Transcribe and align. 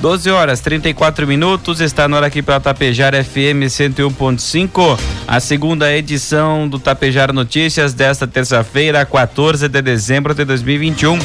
12 0.00 0.30
horas 0.30 0.60
34 0.60 1.26
minutos, 1.26 1.80
está 1.80 2.06
na 2.06 2.16
hora 2.16 2.26
aqui 2.28 2.40
para 2.40 2.60
Tapejar 2.60 3.12
FM 3.12 3.66
101.5, 3.66 4.98
a 5.26 5.40
segunda 5.40 5.92
edição 5.92 6.68
do 6.68 6.78
Tapejar 6.78 7.32
Notícias 7.32 7.92
desta 7.94 8.24
terça-feira, 8.24 9.04
14 9.04 9.68
de 9.68 9.82
dezembro 9.82 10.34
de 10.34 10.44
2021. 10.44 11.18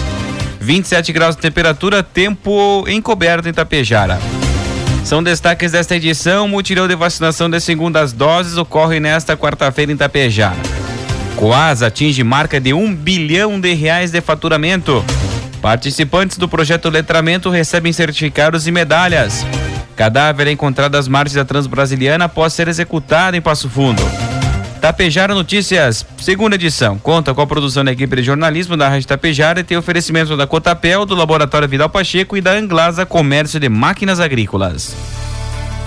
27 0.59 1.13
graus 1.13 1.35
de 1.35 1.41
temperatura, 1.41 2.02
tempo 2.02 2.85
encoberto 2.88 3.47
em 3.47 3.53
Tapejara. 3.53 4.20
São 5.03 5.21
destaques 5.21 5.73
desta 5.73 5.95
edição: 5.95 6.47
mutirão 6.47 6.88
de 6.88 6.95
vacinação 6.95 7.47
de 7.47 7.59
segundas 7.59 8.11
doses 8.11 8.58
ocorre 8.58 8.99
nesta 8.99 9.38
quarta-feira 9.38 9.91
em 9.91 9.97
Tapejara. 9.97 10.58
Coasa 11.35 11.88
atinge 11.88 12.23
marca 12.23 12.59
de 12.59 12.73
um 12.73 12.95
bilhão 12.95 13.59
de 13.59 13.73
reais 13.73 14.09
de 14.09 14.19
faturamento. 14.19 15.03
Participantes 15.63 16.38
do 16.38 16.45
projeto 16.45 16.90
Letramento 16.90 17.49
recebem 17.49 17.94
certificados 17.94 18.67
e 18.67 18.72
medalhas. 18.72 19.45
Cadáver 19.95 20.48
é 20.48 20.52
encontrado 20.52 20.95
às 20.95 21.08
margens 21.08 21.36
da 21.36 21.45
Transbrasiliana 21.45 22.25
após 22.25 22.52
ser 22.52 22.67
executado 22.67 23.38
em 23.38 23.42
Passo 23.42 23.70
Fundo. 23.70 24.03
Tapejara 24.81 25.33
Notícias, 25.33 26.05
segunda 26.17 26.55
edição. 26.55 26.97
Conta 26.97 27.33
com 27.33 27.39
a 27.39 27.47
produção 27.47 27.86
da 27.86 27.94
equipe 27.94 28.14
de 28.17 28.23
jornalismo 28.23 28.75
da 28.75 28.89
Rádio 28.89 29.08
Tapejara 29.08 29.61
e 29.61 29.64
tem 29.64 29.78
oferecimento 29.78 30.36
da 30.36 30.45
Cotapel, 30.45 31.05
do 31.05 31.16
Laboratório 31.16 31.70
Vidal 31.70 31.89
Pacheco 31.89 32.36
e 32.36 32.42
da 32.42 32.52
Anglasa 32.52 33.05
Comércio 33.05 33.58
de 33.58 33.70
Máquinas 33.70 34.20
Agrícolas. 34.20 34.94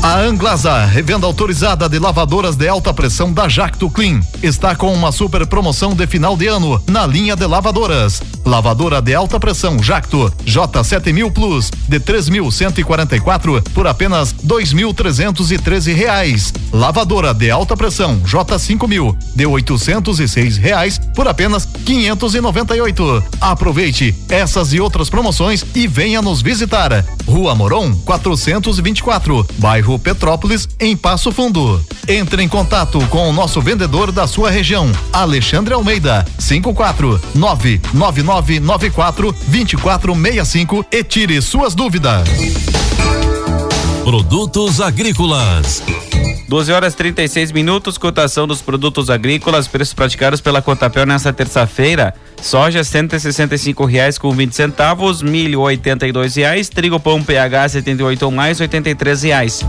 A 0.00 0.20
Anglasa, 0.20 0.84
revenda 0.84 1.26
autorizada 1.26 1.88
de 1.88 1.98
lavadoras 1.98 2.54
de 2.54 2.68
alta 2.68 2.94
pressão 2.94 3.32
da 3.32 3.48
Jacto 3.48 3.90
Clean, 3.90 4.20
está 4.42 4.74
com 4.74 4.92
uma 4.92 5.10
super 5.12 5.46
promoção 5.46 5.94
de 5.94 6.06
final 6.06 6.36
de 6.36 6.46
ano 6.46 6.82
na 6.86 7.06
linha 7.06 7.34
de 7.34 7.46
lavadoras. 7.46 8.22
Lavadora 8.44 9.02
de 9.02 9.14
alta 9.14 9.38
pressão 9.38 9.82
Jacto 9.82 10.32
J7000 10.46 11.32
Plus 11.32 11.70
de 11.88 11.98
3.144 12.00 13.62
por 13.74 13.86
apenas 13.86 14.32
2.313 14.34 15.94
reais. 15.94 16.52
Lavadora 16.72 17.34
de 17.34 17.50
alta 17.50 17.76
pressão 17.76 18.20
J5000 18.20 19.16
de 19.34 19.46
806 19.46 20.56
reais 20.56 20.98
por 21.14 21.26
apenas 21.26 21.66
598. 21.84 23.24
Aproveite 23.40 24.14
essas 24.28 24.72
e 24.72 24.80
outras 24.80 25.10
promoções 25.10 25.64
e 25.74 25.86
venha 25.86 26.22
nos 26.22 26.40
visitar. 26.40 27.04
Rua 27.26 27.54
Moron 27.54 27.94
424, 28.04 29.46
bairro 29.58 29.98
Petrópolis, 29.98 30.68
em 30.78 30.96
Passo 30.96 31.32
Fundo. 31.32 31.84
Entre 32.06 32.42
em 32.42 32.48
contato 32.48 32.98
com 33.08 33.28
o 33.28 33.32
nosso 33.32 33.60
vendedor 33.60 34.10
da 34.12 34.26
sua 34.28 34.50
região, 34.50 34.92
Alexandre 35.12 35.74
Almeida, 35.74 36.24
54 36.38 37.20
99994 37.34 39.32
2465 39.32 40.86
e 40.92 41.02
tire 41.02 41.42
suas 41.42 41.74
dúvidas. 41.74 42.28
Produtos 44.04 44.80
agrícolas. 44.80 45.82
12 46.48 46.72
horas 46.72 46.94
36 46.94 47.52
minutos, 47.52 47.98
cotação 47.98 48.46
dos 48.46 48.62
produtos 48.62 49.10
agrícolas, 49.10 49.68
preços 49.68 49.92
praticados 49.92 50.40
pela 50.40 50.62
Cotapel 50.62 51.04
nesta 51.04 51.30
terça-feira. 51.30 52.14
Soja 52.40 52.82
cento 52.84 53.16
e 53.16 53.18
reais 53.84 54.16
com 54.16 54.30
20 54.30 54.52
centavos, 54.54 55.20
milho 55.20 55.60
oitenta 55.60 56.06
e 56.06 56.12
reais, 56.36 56.70
trigo 56.70 56.98
pão 56.98 57.22
PH 57.22 57.68
78 57.70 58.22
ou 58.22 58.30
mais 58.30 58.60
83 58.60 59.22
reais. 59.24 59.62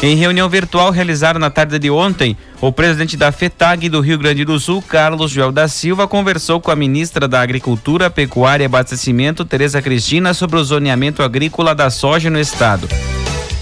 Em 0.00 0.14
reunião 0.14 0.48
virtual 0.48 0.92
realizada 0.92 1.40
na 1.40 1.50
tarde 1.50 1.76
de 1.76 1.90
ontem, 1.90 2.36
o 2.60 2.70
presidente 2.70 3.16
da 3.16 3.32
FETAG 3.32 3.88
do 3.88 4.00
Rio 4.00 4.16
Grande 4.16 4.44
do 4.44 4.60
Sul, 4.60 4.80
Carlos 4.80 5.32
Joel 5.32 5.50
da 5.50 5.66
Silva, 5.66 6.06
conversou 6.06 6.60
com 6.60 6.70
a 6.70 6.76
ministra 6.76 7.26
da 7.26 7.40
Agricultura, 7.40 8.08
Pecuária 8.08 8.62
e 8.62 8.66
Abastecimento, 8.66 9.44
Tereza 9.44 9.82
Cristina, 9.82 10.32
sobre 10.32 10.56
o 10.56 10.62
zoneamento 10.62 11.20
agrícola 11.20 11.74
da 11.74 11.90
soja 11.90 12.30
no 12.30 12.38
estado. 12.38 12.88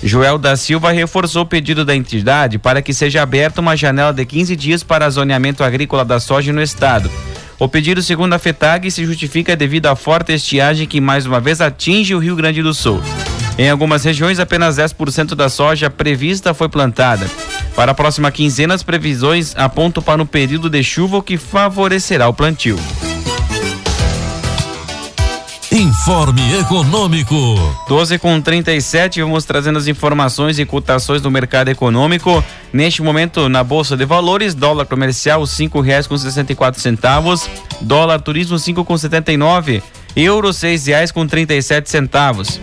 Joel 0.03 0.37
da 0.37 0.59
Silva 0.59 0.93
reforçou 0.93 1.45
o 1.45 1.47
pedido 1.47 1.87
da 1.87 1.97
entidade 1.97 2.59
para 2.59 2.83
que 2.83 2.93
seja 2.93 3.23
aberta 3.23 3.63
uma 3.63 3.75
janela 3.75 4.13
de 4.13 4.27
15 4.27 4.55
dias 4.57 4.83
para 4.83 5.09
zoneamento 5.09 5.65
agrícola 5.65 6.05
da 6.05 6.21
soja 6.21 6.53
no 6.53 6.61
estado. 6.61 7.11
O 7.59 7.67
pedido, 7.67 8.03
segundo 8.03 8.35
a 8.35 8.39
FETAG, 8.39 8.91
se 8.91 9.07
justifica 9.07 9.57
devido 9.57 9.87
à 9.87 9.97
forte 9.97 10.35
estiagem 10.35 10.87
que 10.87 11.01
mais 11.01 11.25
uma 11.25 11.41
vez 11.41 11.63
atinge 11.63 12.15
o 12.15 12.19
Rio 12.19 12.37
Grande 12.37 12.63
do 12.63 12.75
Sul. 12.75 13.01
Em 13.59 13.71
algumas 13.71 14.05
regiões, 14.05 14.39
apenas 14.39 14.77
10% 14.77 15.35
da 15.35 15.49
soja 15.49 15.89
prevista 15.89 16.53
foi 16.53 16.69
plantada. 16.69 17.27
Para 17.75 17.93
a 17.93 17.95
próxima 17.95 18.31
quinzena, 18.31 18.75
as 18.75 18.83
previsões 18.83 19.55
apontam 19.57 20.03
para 20.03 20.23
um 20.23 20.27
período 20.27 20.69
de 20.69 20.83
chuva 20.83 21.23
que 21.23 21.39
favorecerá 21.39 22.29
o 22.29 22.35
plantio. 22.35 22.79
Informe 25.73 26.59
Econômico. 26.59 27.35
12 27.89 28.19
com 28.19 28.41
37, 28.41 29.21
vamos 29.21 29.45
trazendo 29.45 29.79
as 29.79 29.87
informações 29.87 30.59
e 30.59 30.65
cotações 30.65 31.21
do 31.21 31.31
mercado 31.31 31.69
econômico. 31.69 32.43
Neste 32.73 33.03
momento, 33.03 33.49
na 33.49 33.63
Bolsa 33.63 33.97
de 33.97 34.05
Valores, 34.07 34.55
dólar 34.55 34.87
comercial 34.87 35.45
cinco 35.47 35.81
reais 35.81 36.07
com 36.07 36.17
sessenta 36.17 36.53
e 36.53 36.57
quatro 36.57 36.81
centavos, 36.81 37.49
dólar 37.81 38.21
turismo 38.21 38.59
cinco 38.59 38.85
com 38.85 38.97
setenta 38.97 39.33
e 39.33 39.37
nove, 39.37 39.83
euro 40.15 40.51
seis 40.53 40.87
reais 40.87 41.11
com 41.11 41.27
trinta 41.27 41.55
e 41.55 41.61
sete 41.61 41.91
centavos. 41.91 42.59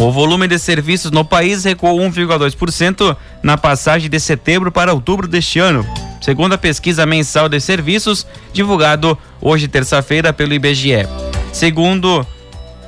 O 0.00 0.12
volume 0.12 0.46
de 0.46 0.58
serviços 0.60 1.10
no 1.10 1.24
país 1.24 1.64
recuou 1.64 1.98
1,2% 1.98 3.16
na 3.42 3.58
passagem 3.58 4.08
de 4.08 4.20
setembro 4.20 4.70
para 4.70 4.94
outubro 4.94 5.26
deste 5.26 5.58
ano, 5.58 5.84
segundo 6.20 6.52
a 6.52 6.58
pesquisa 6.58 7.04
mensal 7.04 7.48
de 7.48 7.60
serviços 7.60 8.24
divulgado 8.52 9.18
hoje 9.40 9.66
terça-feira 9.66 10.32
pelo 10.32 10.54
IBGE. 10.54 11.08
Segundo 11.52 12.24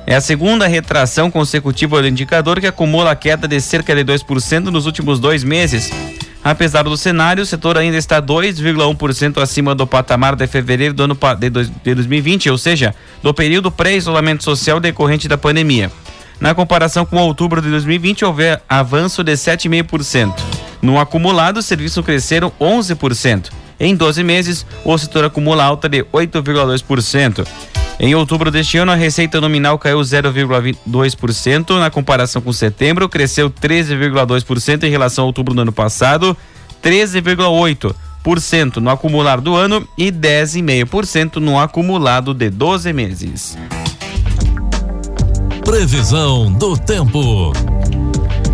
é 0.07 0.15
a 0.15 0.21
segunda 0.21 0.69
retração 0.69 1.33
consecutiva 1.33 2.01
do 2.01 2.07
indicador 2.07 2.61
que 2.61 2.67
acumula 2.69 3.17
queda 3.17 3.49
de 3.49 3.61
cerca 3.61 3.93
de 3.93 4.05
2% 4.05 4.67
nos 4.67 4.87
últimos 4.87 5.19
dois 5.19 5.43
meses. 5.43 5.91
Apesar 6.45 6.85
do 6.85 6.97
cenário, 6.97 7.43
o 7.43 7.47
setor 7.47 7.77
ainda 7.77 7.99
está 7.99 8.23
2,1% 8.23 9.43
acima 9.43 9.75
do 9.75 9.87
patamar 9.87 10.37
de 10.37 10.47
fevereiro 10.47 10.95
do 10.95 11.03
ano 11.03 11.19
de 11.39 11.95
2020, 11.95 12.51
ou 12.51 12.57
seja, 12.57 12.95
do 13.21 13.35
período 13.35 13.71
pré-isolamento 13.71 14.45
social 14.45 14.79
decorrente 14.81 15.29
da 15.29 15.37
pandemia. 15.37 15.91
Na 16.41 16.55
comparação 16.55 17.05
com 17.05 17.17
outubro 17.17 17.61
de 17.61 17.69
2020, 17.69 18.25
houve 18.25 18.59
avanço 18.67 19.23
de 19.23 19.33
7,5%. 19.33 20.35
No 20.81 20.99
acumulado, 20.99 21.59
os 21.59 21.67
serviços 21.67 22.03
cresceram 22.05 22.51
11%. 22.59 23.51
Em 23.79 23.95
12 23.95 24.25
meses, 24.25 24.67
o 24.85 24.97
setor 24.97 25.25
acumula 25.25 25.63
alta 25.65 25.89
de 25.89 26.03
8,2%. 26.05 27.47
Em 27.99 28.15
outubro 28.15 28.51
deste 28.51 28.79
ano, 28.79 28.93
a 28.93 28.95
receita 28.95 29.39
nominal 29.41 29.79
caiu 29.79 30.01
0,2% 30.01 31.79
na 31.79 31.91
comparação 31.91 32.41
com 32.41 32.51
setembro, 32.53 33.07
cresceu 33.11 33.51
13,2% 33.51 34.85
em 34.85 34.91
relação 34.91 35.25
ao 35.25 35.27
outubro 35.27 35.53
do 35.53 35.61
ano 35.61 35.73
passado, 35.73 36.35
13,8% 36.83 38.77
no 38.77 38.89
acumulado 38.89 39.43
do 39.43 39.55
ano 39.55 39.87
e 39.99 40.11
10,5% 40.11 41.37
no 41.37 41.59
acumulado 41.59 42.33
de 42.33 42.49
12 42.49 42.91
meses. 42.95 43.59
Previsão 45.71 46.53
do 46.53 46.77
tempo. 46.77 47.53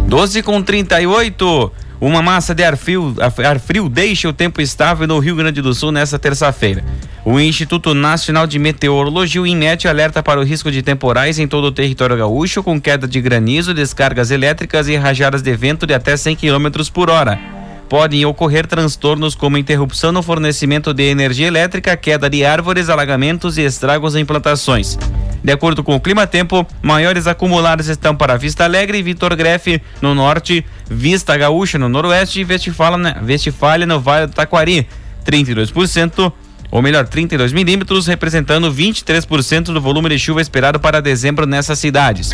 12 0.07 0.43
com 0.43 0.63
38. 0.63 1.73
Uma 1.99 2.21
massa 2.21 2.55
de 2.55 2.63
ar 2.63 2.77
frio, 2.77 3.17
ar 3.19 3.59
frio 3.59 3.89
deixa 3.89 4.29
o 4.29 4.35
tempo 4.35 4.61
estável 4.61 5.07
no 5.07 5.19
Rio 5.19 5.35
Grande 5.35 5.63
do 5.63 5.73
Sul 5.73 5.91
nesta 5.91 6.19
terça-feira. 6.19 6.85
O 7.25 7.41
Instituto 7.41 7.95
Nacional 7.95 8.47
de 8.47 8.59
Meteorologia, 8.59 9.41
o 9.41 9.47
INMET, 9.47 9.89
alerta 9.89 10.23
para 10.23 10.39
o 10.39 10.45
risco 10.45 10.71
de 10.71 10.83
temporais 10.83 11.39
em 11.39 11.49
todo 11.49 11.65
o 11.69 11.73
território 11.73 12.19
gaúcho, 12.19 12.63
com 12.63 12.79
queda 12.79 13.09
de 13.09 13.19
granizo, 13.19 13.73
descargas 13.73 14.31
elétricas 14.31 14.87
e 14.87 14.95
rajadas 14.95 15.41
de 15.41 15.57
vento 15.57 15.87
de 15.87 15.95
até 15.95 16.19
100 16.19 16.37
km 16.37 16.69
por 16.93 17.09
hora. 17.09 17.56
Podem 17.89 18.25
ocorrer 18.25 18.67
transtornos 18.67 19.35
como 19.35 19.57
interrupção 19.57 20.11
no 20.11 20.23
fornecimento 20.23 20.93
de 20.93 21.05
energia 21.05 21.47
elétrica, 21.47 21.97
queda 21.97 22.29
de 22.29 22.45
árvores, 22.45 22.89
alagamentos 22.89 23.59
e 23.59 23.63
estragos 23.63 24.17
em 24.17 24.25
plantações. 24.25 24.99
De 25.43 25.53
acordo 25.53 25.85
com 25.85 25.95
o 25.95 26.01
Clima 26.01 26.27
Tempo, 26.27 26.67
maiores 26.83 27.29
acumulados 27.29 27.87
estão 27.87 28.17
para 28.17 28.37
Vista 28.37 28.65
Alegre 28.65 28.99
e 28.99 29.03
Vitor 29.03 29.37
Grefe 29.37 29.81
no 30.03 30.15
norte, 30.15 30.67
Vista 30.91 31.37
Gaúcha 31.37 31.79
no 31.79 31.89
noroeste 31.89 32.41
e 32.41 32.45
Vestifália, 32.45 33.17
Vestifália 33.23 33.87
no 33.87 34.01
Vale 34.01 34.27
do 34.27 34.33
Taquari, 34.33 34.89
32%, 35.25 36.33
ou 36.71 36.83
melhor, 36.83 37.07
32 37.07 37.53
milímetros, 37.53 38.09
representando 38.09 38.73
23% 38.73 39.67
do 39.67 39.81
volume 39.81 40.09
de 40.09 40.19
chuva 40.19 40.41
esperado 40.41 40.81
para 40.81 41.01
dezembro 41.01 41.47
nessas 41.47 41.79
cidades. 41.79 42.33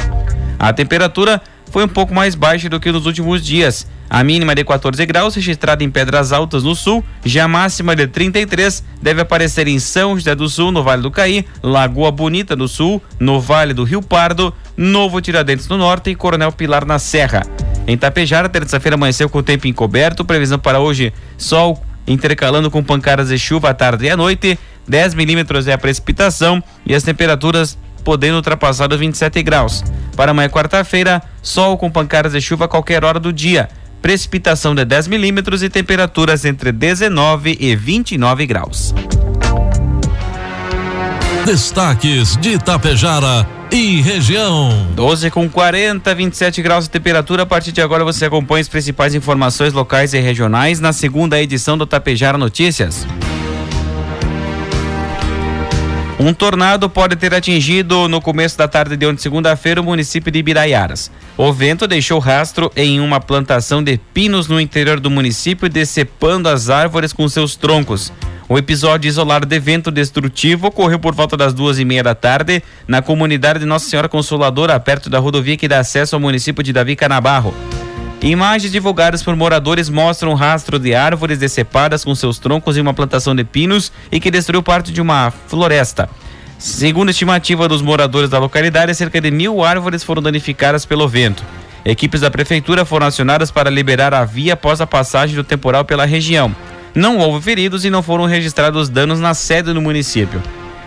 A 0.58 0.72
temperatura 0.72 1.42
foi 1.70 1.84
um 1.84 1.88
pouco 1.88 2.14
mais 2.14 2.34
baixa 2.34 2.68
do 2.68 2.80
que 2.80 2.90
nos 2.90 3.04
últimos 3.04 3.44
dias. 3.44 3.86
A 4.12 4.22
mínima 4.22 4.54
de 4.54 4.62
14 4.62 5.06
graus, 5.06 5.34
registrada 5.34 5.82
em 5.82 5.90
Pedras 5.90 6.32
Altas, 6.32 6.62
no 6.62 6.74
sul, 6.74 7.02
já 7.24 7.44
a 7.44 7.48
máxima 7.48 7.96
de 7.96 8.06
33 8.06 8.84
deve 9.00 9.22
aparecer 9.22 9.66
em 9.66 9.78
São 9.78 10.14
José 10.14 10.34
do 10.34 10.50
Sul, 10.50 10.70
no 10.70 10.82
Vale 10.82 11.00
do 11.00 11.10
Caí, 11.10 11.46
Lagoa 11.62 12.12
Bonita 12.12 12.54
do 12.54 12.68
Sul, 12.68 13.02
no 13.18 13.40
Vale 13.40 13.72
do 13.72 13.84
Rio 13.84 14.02
Pardo, 14.02 14.52
Novo 14.76 15.18
Tiradentes 15.22 15.66
no 15.66 15.78
Norte 15.78 16.10
e 16.10 16.14
Coronel 16.14 16.52
Pilar 16.52 16.84
na 16.84 16.98
Serra. 16.98 17.42
Em 17.86 17.96
Tapejara, 17.96 18.50
terça-feira 18.50 18.96
amanheceu 18.96 19.30
com 19.30 19.38
o 19.38 19.42
tempo 19.42 19.66
encoberto, 19.66 20.26
previsão 20.26 20.58
para 20.58 20.78
hoje, 20.78 21.10
sol 21.38 21.82
intercalando 22.06 22.70
com 22.70 22.84
pancadas 22.84 23.30
de 23.30 23.38
chuva 23.38 23.70
à 23.70 23.74
tarde 23.74 24.04
e 24.04 24.10
à 24.10 24.16
noite, 24.16 24.58
10 24.86 25.14
milímetros 25.14 25.66
é 25.66 25.72
a 25.72 25.78
precipitação 25.78 26.62
e 26.84 26.94
as 26.94 27.02
temperaturas 27.02 27.78
podendo 28.04 28.36
ultrapassar 28.36 28.92
os 28.92 28.98
27 28.98 29.42
graus. 29.42 29.82
Para 30.14 30.32
amanhã, 30.32 30.50
quarta-feira, 30.50 31.22
sol 31.40 31.78
com 31.78 31.90
pancadas 31.90 32.32
de 32.32 32.42
chuva 32.42 32.66
a 32.66 32.68
qualquer 32.68 33.06
hora 33.06 33.18
do 33.18 33.32
dia. 33.32 33.70
Precipitação 34.02 34.74
de 34.74 34.84
10 34.84 35.06
milímetros 35.06 35.62
e 35.62 35.70
temperaturas 35.70 36.44
entre 36.44 36.72
19 36.72 37.56
e 37.60 37.76
29 37.76 38.44
graus. 38.46 38.92
Destaques 41.46 42.36
de 42.36 42.54
Itapejara 42.54 43.46
e 43.70 44.00
região. 44.00 44.88
12 44.96 45.30
com 45.30 45.48
40, 45.48 46.12
27 46.14 46.60
graus 46.60 46.84
de 46.84 46.90
temperatura. 46.90 47.44
A 47.44 47.46
partir 47.46 47.70
de 47.70 47.80
agora 47.80 48.02
você 48.04 48.24
acompanha 48.24 48.60
as 48.60 48.68
principais 48.68 49.14
informações 49.14 49.72
locais 49.72 50.12
e 50.14 50.18
regionais 50.18 50.80
na 50.80 50.92
segunda 50.92 51.40
edição 51.40 51.78
do 51.78 51.86
Tapejara 51.86 52.36
Notícias. 52.36 53.06
Um 56.18 56.34
tornado 56.34 56.90
pode 56.90 57.14
ter 57.14 57.32
atingido 57.34 58.08
no 58.08 58.20
começo 58.20 58.58
da 58.58 58.66
tarde 58.66 58.96
de 58.96 59.06
ontem, 59.06 59.22
segunda-feira, 59.22 59.80
o 59.80 59.84
município 59.84 60.30
de 60.30 60.40
Ibiraiaras. 60.40 61.10
O 61.36 61.50
vento 61.50 61.86
deixou 61.86 62.18
rastro 62.18 62.70
em 62.76 63.00
uma 63.00 63.18
plantação 63.18 63.82
de 63.82 63.98
pinos 64.12 64.48
no 64.48 64.60
interior 64.60 65.00
do 65.00 65.10
município, 65.10 65.68
decepando 65.68 66.48
as 66.48 66.68
árvores 66.68 67.12
com 67.12 67.26
seus 67.26 67.56
troncos. 67.56 68.12
O 68.48 68.58
episódio 68.58 69.08
isolado 69.08 69.46
de 69.46 69.58
vento 69.58 69.90
destrutivo 69.90 70.66
ocorreu 70.66 70.98
por 70.98 71.14
volta 71.14 71.34
das 71.36 71.54
duas 71.54 71.78
e 71.78 71.86
meia 71.86 72.02
da 72.02 72.14
tarde 72.14 72.62
na 72.86 73.00
comunidade 73.00 73.60
de 73.60 73.64
Nossa 73.64 73.88
Senhora 73.88 74.10
Consoladora, 74.10 74.78
perto 74.78 75.08
da 75.08 75.18
rodovia 75.18 75.56
que 75.56 75.66
dá 75.66 75.78
acesso 75.78 76.14
ao 76.14 76.20
município 76.20 76.62
de 76.62 76.70
Davi 76.70 76.94
Canabarro. 76.94 77.54
Imagens 78.20 78.70
divulgadas 78.70 79.22
por 79.22 79.34
moradores 79.34 79.88
mostram 79.88 80.32
um 80.32 80.34
rastro 80.34 80.78
de 80.78 80.94
árvores 80.94 81.38
decepadas 81.38 82.04
com 82.04 82.14
seus 82.14 82.38
troncos 82.38 82.76
em 82.76 82.80
uma 82.80 82.92
plantação 82.92 83.34
de 83.34 83.42
pinos 83.42 83.90
e 84.12 84.20
que 84.20 84.30
destruiu 84.30 84.62
parte 84.62 84.92
de 84.92 85.00
uma 85.00 85.32
floresta. 85.48 86.08
Segundo 86.62 87.08
a 87.08 87.10
estimativa 87.10 87.66
dos 87.66 87.82
moradores 87.82 88.30
da 88.30 88.38
localidade, 88.38 88.94
cerca 88.94 89.20
de 89.20 89.32
mil 89.32 89.64
árvores 89.64 90.04
foram 90.04 90.22
danificadas 90.22 90.86
pelo 90.86 91.08
vento. 91.08 91.42
Equipes 91.84 92.20
da 92.20 92.30
prefeitura 92.30 92.84
foram 92.84 93.08
acionadas 93.08 93.50
para 93.50 93.68
liberar 93.68 94.14
a 94.14 94.24
via 94.24 94.52
após 94.52 94.80
a 94.80 94.86
passagem 94.86 95.34
do 95.34 95.42
temporal 95.42 95.84
pela 95.84 96.04
região. 96.04 96.54
Não 96.94 97.18
houve 97.18 97.42
feridos 97.42 97.84
e 97.84 97.90
não 97.90 98.00
foram 98.00 98.26
registrados 98.26 98.88
danos 98.88 99.18
na 99.18 99.34
sede 99.34 99.72
do 99.72 99.82
município. 99.82 100.40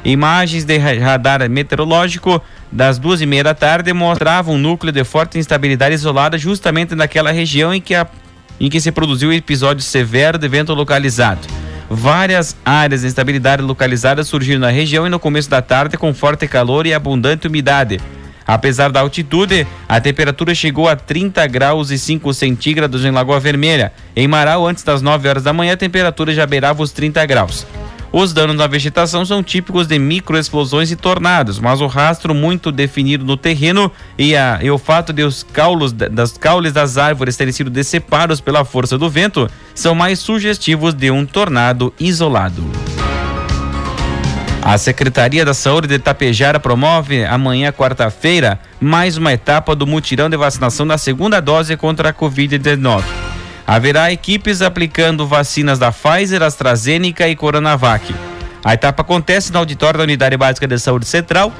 Imagens 0.06 0.64
de 0.64 0.78
radar 0.78 1.50
meteorológico 1.50 2.42
das 2.72 2.98
duas 2.98 3.20
e 3.20 3.26
meia 3.26 3.44
da 3.44 3.54
tarde 3.54 3.92
mostravam 3.92 4.56
um 4.56 4.58
núcleo 4.58 4.94
de 4.94 5.04
forte 5.04 5.38
instabilidade 5.38 5.94
isolada 5.94 6.38
justamente 6.38 6.96
naquela 6.96 7.34
região 7.34 7.74
em 7.74 7.82
que, 7.82 7.94
a, 7.94 8.08
em 8.62 8.70
que 8.70 8.80
se 8.80 8.94
produziu 8.94 9.28
o 9.28 9.34
episódio 9.34 9.84
severo 9.84 10.38
de 10.38 10.48
vento 10.48 10.74
localizado. 10.74 11.65
Várias 11.90 12.56
áreas 12.66 13.02
de 13.02 13.08
instabilidade 13.08 13.62
localizadas 13.62 14.28
surgiram 14.28 14.60
na 14.60 14.70
região 14.70 15.06
e 15.06 15.10
no 15.10 15.20
começo 15.20 15.50
da 15.50 15.62
tarde 15.62 15.98
com 15.98 16.14
forte 16.14 16.48
calor 16.48 16.86
e 16.88 16.94
abundante 16.94 17.48
umidade. 17.48 18.00
Apesar 18.48 18.92
da 18.92 19.00
altitude, 19.00 19.66
a 19.90 20.00
temperatura 20.00 20.54
chegou 20.54 20.88
a 20.88 20.96
30 20.96 21.46
graus 21.48 21.90
e 21.90 21.98
5 21.98 22.32
centígrados 22.34 23.04
em 23.04 23.12
Lagoa 23.12 23.40
Vermelha. 23.40 23.92
Em 24.16 24.28
Marau, 24.28 24.68
antes 24.68 24.84
das 24.84 25.02
9 25.02 25.28
horas 25.28 25.44
da 25.44 25.54
manhã, 25.54 25.74
a 25.74 25.78
temperatura 25.78 26.34
já 26.34 26.46
beirava 26.46 26.84
os 26.84 26.92
30 26.92 27.26
graus. 27.26 27.66
Os 28.18 28.32
danos 28.32 28.56
na 28.56 28.66
vegetação 28.66 29.26
são 29.26 29.44
típicos 29.44 29.88
de 29.88 30.00
microexplosões 30.00 30.90
e 30.90 30.96
tornados, 30.96 31.60
mas 31.60 31.82
o 31.82 31.86
rastro 31.86 32.34
muito 32.34 32.72
definido 32.72 33.26
no 33.26 33.36
terreno 33.36 33.92
e, 34.18 34.38
a, 34.38 34.58
e 34.64 34.72
o 34.72 34.78
fato 34.78 35.12
de 35.12 35.22
os 35.22 35.44
caulos 35.44 35.92
das 35.92 36.38
caules 36.38 36.72
das 36.72 36.98
árvores 36.98 37.36
terem 37.36 37.52
sido 37.52 37.70
decepados 37.70 38.40
pela 38.40 38.64
força 38.64 38.98
do 38.98 39.10
vento 39.10 39.50
são 39.74 39.94
mais 39.94 40.20
sugestivos 40.20 40.94
de 40.94 41.12
um 41.12 41.26
tornado 41.26 41.94
isolado. 42.00 42.64
A 44.62 44.78
Secretaria 44.78 45.44
da 45.44 45.54
Saúde 45.54 45.90
de 45.90 45.96
Itapejara 45.96 46.58
promove 46.58 47.26
amanhã, 47.26 47.70
quarta-feira, 47.74 48.58
mais 48.80 49.18
uma 49.18 49.34
etapa 49.34 49.76
do 49.76 49.86
mutirão 49.86 50.30
de 50.30 50.38
vacinação 50.38 50.88
da 50.88 50.98
segunda 50.98 51.42
dose 51.42 51.76
contra 51.76 52.12
a 52.12 52.14
Covid-19. 52.14 53.25
Haverá 53.68 54.12
equipes 54.12 54.62
aplicando 54.62 55.26
vacinas 55.26 55.80
da 55.80 55.92
Pfizer, 55.92 56.44
AstraZeneca 56.44 57.28
e 57.28 57.36
Coronavac. 57.36 58.14
A 58.64 58.74
etapa 58.74 59.02
acontece 59.02 59.52
no 59.52 59.60
auditório 59.60 59.98
da 59.98 60.04
Unidade 60.04 60.38
Básica 60.38 60.68
de 60.68 60.78
Saúde 60.78 61.06
Central, 61.06 61.52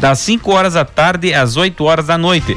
das 0.00 0.18
5 0.20 0.50
horas 0.50 0.74
da 0.74 0.84
tarde 0.84 1.32
às 1.32 1.56
8 1.56 1.84
horas 1.84 2.06
da 2.06 2.18
noite. 2.18 2.56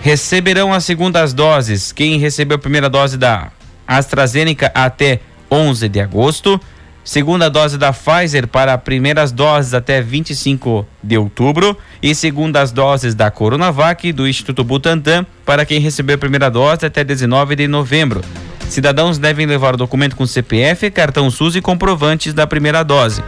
Receberão 0.00 0.72
as 0.72 0.84
segundas 0.84 1.32
doses 1.32 1.92
quem 1.92 2.18
recebeu 2.18 2.56
a 2.56 2.60
primeira 2.60 2.88
dose 2.88 3.16
da 3.16 3.50
AstraZeneca 3.86 4.70
até 4.74 5.20
11 5.50 5.88
de 5.88 6.00
agosto 6.00 6.60
segunda 7.06 7.48
dose 7.48 7.78
da 7.78 7.92
Pfizer 7.92 8.48
para 8.48 8.76
primeiras 8.76 9.30
doses 9.30 9.72
até 9.72 10.02
25 10.02 10.84
de 11.00 11.16
outubro 11.16 11.78
e 12.02 12.12
segundas 12.16 12.72
doses 12.72 13.14
da 13.14 13.30
Coronavac 13.30 14.12
do 14.12 14.26
Instituto 14.26 14.64
Butantan 14.64 15.24
para 15.44 15.64
quem 15.64 15.78
recebeu 15.78 16.16
a 16.16 16.18
primeira 16.18 16.50
dose 16.50 16.84
até 16.84 17.04
19 17.04 17.54
de 17.54 17.68
novembro. 17.68 18.22
Cidadãos 18.68 19.18
devem 19.18 19.46
levar 19.46 19.74
o 19.74 19.78
documento 19.78 20.16
com 20.16 20.26
CPF, 20.26 20.90
cartão 20.90 21.30
SUS 21.30 21.54
e 21.54 21.60
comprovantes 21.60 22.34
da 22.34 22.44
primeira 22.44 22.82
dose. 22.82 23.22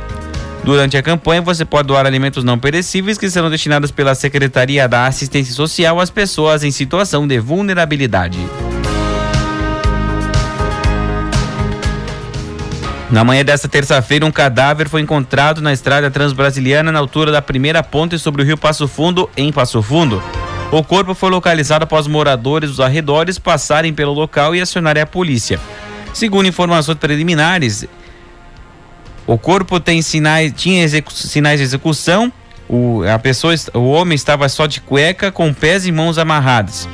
Durante 0.64 0.96
a 0.96 1.02
campanha, 1.02 1.40
você 1.40 1.64
pode 1.64 1.86
doar 1.86 2.04
alimentos 2.04 2.42
não 2.42 2.58
perecíveis 2.58 3.16
que 3.16 3.30
serão 3.30 3.48
destinados 3.48 3.92
pela 3.92 4.16
Secretaria 4.16 4.88
da 4.88 5.06
Assistência 5.06 5.54
Social 5.54 6.00
às 6.00 6.10
pessoas 6.10 6.64
em 6.64 6.72
situação 6.72 7.28
de 7.28 7.38
vulnerabilidade. 7.38 8.38
Na 13.10 13.24
manhã 13.24 13.42
desta 13.42 13.66
terça-feira, 13.66 14.26
um 14.26 14.30
cadáver 14.30 14.86
foi 14.86 15.00
encontrado 15.00 15.62
na 15.62 15.72
estrada 15.72 16.10
transbrasiliana 16.10 16.92
na 16.92 16.98
altura 16.98 17.32
da 17.32 17.40
primeira 17.40 17.82
ponte 17.82 18.18
sobre 18.18 18.42
o 18.42 18.44
rio 18.44 18.58
Passo 18.58 18.86
Fundo, 18.86 19.30
em 19.34 19.50
Passo 19.50 19.80
Fundo. 19.82 20.22
O 20.70 20.84
corpo 20.84 21.14
foi 21.14 21.30
localizado 21.30 21.84
após 21.84 22.06
moradores 22.06 22.68
dos 22.68 22.80
arredores 22.80 23.38
passarem 23.38 23.94
pelo 23.94 24.12
local 24.12 24.54
e 24.54 24.60
acionarem 24.60 25.02
a 25.02 25.06
polícia. 25.06 25.58
Segundo 26.12 26.46
informações 26.46 26.98
preliminares, 26.98 27.86
o 29.26 29.38
corpo 29.38 29.80
tem 29.80 30.02
sinais, 30.02 30.52
tinha 30.54 30.86
sinais 31.10 31.60
de 31.60 31.64
execução. 31.64 32.30
O, 32.68 33.02
a 33.04 33.18
pessoa, 33.18 33.54
o 33.72 33.88
homem 33.88 34.16
estava 34.16 34.46
só 34.50 34.66
de 34.66 34.82
cueca, 34.82 35.32
com 35.32 35.54
pés 35.54 35.86
e 35.86 35.92
mãos 35.92 36.18
amarrados. 36.18 36.86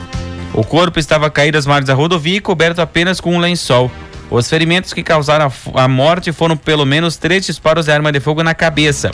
O 0.52 0.62
corpo 0.62 1.00
estava 1.00 1.28
caído 1.28 1.59
às 1.59 1.66
margens 1.66 1.88
da 1.88 1.94
rodovia 1.94 2.37
e 2.37 2.40
coberto 2.40 2.80
apenas 2.80 3.21
com 3.21 3.35
um 3.35 3.40
lençol. 3.40 3.90
Os 4.31 4.49
ferimentos 4.49 4.93
que 4.93 5.02
causaram 5.02 5.52
a 5.75 5.88
morte 5.88 6.33
foram 6.33 6.57
pelo 6.57 6.85
menos 6.85 7.16
três 7.16 7.47
disparos 7.47 7.87
de 7.87 7.93
arma 7.93 8.11
de 8.11 8.21
fogo 8.21 8.43
na 8.43 8.54
cabeça. 8.54 9.11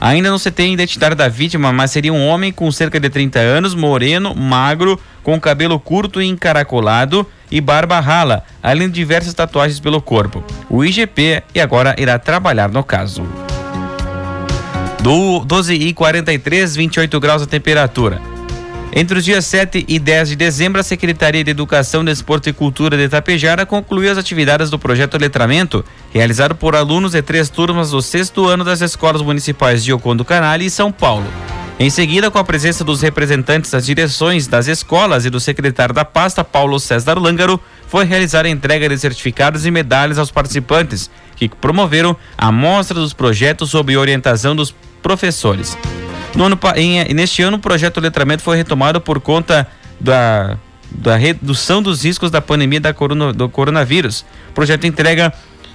Ainda 0.00 0.30
não 0.30 0.38
se 0.38 0.50
tem 0.50 0.70
a 0.70 0.74
identidade 0.74 1.14
da 1.14 1.28
vítima, 1.28 1.72
mas 1.72 1.90
seria 1.90 2.12
um 2.12 2.26
homem 2.26 2.50
com 2.50 2.70
cerca 2.72 2.98
de 2.98 3.10
30 3.10 3.38
anos, 3.38 3.74
moreno, 3.74 4.34
magro, 4.34 4.98
com 5.22 5.38
cabelo 5.38 5.78
curto 5.78 6.22
e 6.22 6.26
encaracolado 6.26 7.26
e 7.50 7.60
barba 7.60 8.00
rala, 8.00 8.42
além 8.62 8.88
de 8.88 8.94
diversas 8.94 9.34
tatuagens 9.34 9.78
pelo 9.78 10.00
corpo. 10.00 10.42
O 10.70 10.82
IGP 10.82 11.42
e 11.54 11.60
agora 11.60 11.94
irá 11.98 12.18
trabalhar 12.18 12.70
no 12.70 12.82
caso. 12.82 13.26
Do 15.02 15.44
12 15.44 15.74
e 15.74 15.92
43, 15.92 16.76
28 16.76 17.20
graus 17.20 17.42
a 17.42 17.46
temperatura. 17.46 18.29
Entre 18.92 19.16
os 19.16 19.24
dias 19.24 19.46
7 19.46 19.84
e 19.86 20.00
10 20.00 20.30
de 20.30 20.36
dezembro, 20.36 20.80
a 20.80 20.84
Secretaria 20.84 21.44
de 21.44 21.50
Educação, 21.50 22.04
Desporto 22.04 22.48
e 22.48 22.52
Cultura 22.52 22.96
de 22.96 23.04
Itapejara 23.04 23.64
concluiu 23.64 24.10
as 24.10 24.18
atividades 24.18 24.68
do 24.68 24.80
projeto 24.80 25.16
Letramento, 25.16 25.84
realizado 26.12 26.56
por 26.56 26.74
alunos 26.74 27.12
de 27.12 27.22
três 27.22 27.48
turmas 27.48 27.92
do 27.92 28.02
sexto 28.02 28.48
ano 28.48 28.64
das 28.64 28.80
escolas 28.80 29.22
municipais 29.22 29.84
de 29.84 29.92
Ocondo 29.92 30.24
Canale 30.24 30.66
e 30.66 30.70
São 30.70 30.90
Paulo. 30.90 31.26
Em 31.78 31.88
seguida, 31.88 32.32
com 32.32 32.38
a 32.38 32.44
presença 32.44 32.82
dos 32.82 33.00
representantes 33.00 33.70
das 33.70 33.86
direções 33.86 34.48
das 34.48 34.66
escolas 34.66 35.24
e 35.24 35.30
do 35.30 35.38
secretário 35.38 35.94
da 35.94 36.04
pasta, 36.04 36.42
Paulo 36.42 36.78
César 36.80 37.18
Lângaro, 37.18 37.60
foi 37.86 38.04
realizar 38.04 38.44
a 38.44 38.50
entrega 38.50 38.88
de 38.88 38.98
certificados 38.98 39.64
e 39.64 39.70
medalhas 39.70 40.18
aos 40.18 40.32
participantes, 40.32 41.08
que 41.36 41.48
promoveram 41.48 42.16
a 42.36 42.50
mostra 42.50 42.96
dos 42.96 43.14
projetos 43.14 43.70
sob 43.70 43.96
orientação 43.96 44.54
dos 44.54 44.74
professores. 45.00 45.78
No 46.34 46.44
ano, 46.44 46.58
em, 46.76 47.12
neste 47.12 47.42
ano, 47.42 47.56
o 47.56 47.60
projeto 47.60 48.00
Letramento 48.00 48.42
foi 48.42 48.56
retomado 48.56 49.00
por 49.00 49.20
conta 49.20 49.66
da, 49.98 50.56
da 50.90 51.16
redução 51.16 51.82
dos 51.82 52.04
riscos 52.04 52.30
da 52.30 52.40
pandemia 52.40 52.80
da 52.80 52.94
corona, 52.94 53.32
do 53.32 53.48
coronavírus. 53.48 54.24
O 54.50 54.52
projeto 54.54 54.86
entrega, 54.86 55.32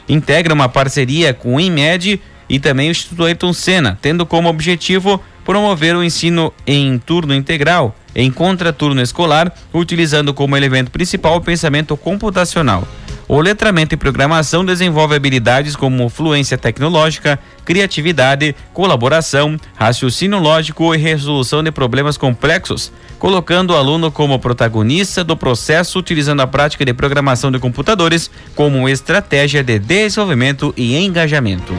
integra 0.07 0.53
uma 0.53 0.69
parceria 0.69 1.33
com 1.33 1.55
o 1.55 1.59
IMED 1.59 2.21
e 2.47 2.59
também 2.59 2.89
o 2.89 2.91
Instituto 2.91 3.25
Ayrton 3.25 3.53
Senna, 3.53 3.97
tendo 4.01 4.25
como 4.25 4.49
objetivo 4.49 5.21
promover 5.43 5.95
o 5.95 6.03
ensino 6.03 6.51
em 6.65 6.97
turno 6.97 7.33
integral, 7.33 7.95
em 8.15 8.31
contraturno 8.31 9.01
escolar, 9.01 9.53
utilizando 9.73 10.33
como 10.33 10.57
elemento 10.57 10.89
principal 10.89 11.35
o 11.35 11.41
pensamento 11.41 11.95
computacional. 11.95 12.87
O 13.27 13.41
letramento 13.41 13.95
e 13.95 13.97
programação 13.97 14.63
desenvolve 14.63 15.15
habilidades 15.15 15.75
como 15.75 16.09
fluência 16.09 16.59
tecnológica, 16.59 17.39
criatividade, 17.63 18.55
colaboração, 18.71 19.57
raciocínio 19.75 20.37
lógico 20.37 20.93
e 20.93 20.97
resolução 20.97 21.63
de 21.63 21.71
problemas 21.71 22.17
complexos, 22.17 22.91
colocando 23.17 23.71
o 23.71 23.75
aluno 23.75 24.11
como 24.11 24.37
protagonista 24.37 25.23
do 25.23 25.35
processo 25.35 25.97
utilizando 25.97 26.41
a 26.41 26.47
prática 26.47 26.85
de 26.85 26.93
programação 26.93 27.51
de 27.51 27.57
computadores 27.57 28.29
como 28.53 28.87
estratégia 28.87 29.63
de 29.63 29.79
desenvolvimento 29.79 30.71
e 30.77 30.95
engajamento. 30.95 31.73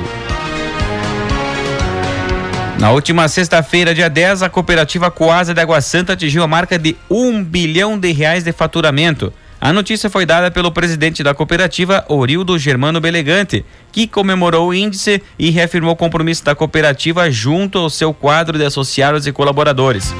Na 2.80 2.90
última 2.90 3.28
sexta-feira, 3.28 3.94
dia 3.94 4.10
10, 4.10 4.42
a 4.42 4.50
cooperativa 4.50 5.12
Coasa 5.12 5.54
de 5.54 5.60
Água 5.60 5.80
Santa 5.80 6.14
atingiu 6.14 6.42
a 6.42 6.48
marca 6.48 6.76
de 6.76 6.96
um 7.08 7.42
bilhão 7.42 7.96
de 7.96 8.10
reais 8.10 8.42
de 8.42 8.52
faturamento. 8.52 9.32
A 9.66 9.72
notícia 9.72 10.08
foi 10.08 10.24
dada 10.24 10.48
pelo 10.48 10.70
presidente 10.70 11.24
da 11.24 11.34
cooperativa, 11.34 12.04
Orildo 12.08 12.56
Germano 12.56 13.00
Belegante, 13.00 13.64
que 13.90 14.06
comemorou 14.06 14.68
o 14.68 14.72
índice 14.72 15.20
e 15.36 15.50
reafirmou 15.50 15.92
o 15.92 15.96
compromisso 15.96 16.44
da 16.44 16.54
cooperativa 16.54 17.28
junto 17.32 17.78
ao 17.78 17.90
seu 17.90 18.14
quadro 18.14 18.56
de 18.56 18.64
associados 18.64 19.26
e 19.26 19.32
colaboradores. 19.32 20.14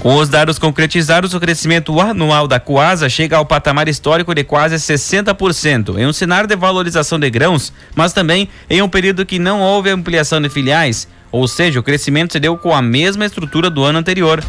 Com 0.00 0.16
os 0.16 0.28
dados 0.28 0.58
concretizados, 0.58 1.32
o 1.32 1.40
crescimento 1.40 1.98
anual 1.98 2.46
da 2.46 2.60
Coasa 2.60 3.08
chega 3.08 3.38
ao 3.38 3.46
patamar 3.46 3.88
histórico 3.88 4.34
de 4.34 4.44
quase 4.44 4.76
60%, 4.76 5.96
em 5.96 6.04
um 6.04 6.12
cenário 6.12 6.46
de 6.46 6.56
valorização 6.56 7.18
de 7.18 7.30
grãos, 7.30 7.72
mas 7.94 8.12
também 8.12 8.50
em 8.68 8.82
um 8.82 8.88
período 8.90 9.24
que 9.24 9.38
não 9.38 9.62
houve 9.62 9.88
ampliação 9.88 10.42
de 10.42 10.50
filiais, 10.50 11.08
ou 11.32 11.48
seja, 11.48 11.80
o 11.80 11.82
crescimento 11.82 12.34
se 12.34 12.38
deu 12.38 12.58
com 12.58 12.74
a 12.74 12.82
mesma 12.82 13.24
estrutura 13.24 13.70
do 13.70 13.82
ano 13.82 13.98
anterior. 13.98 14.44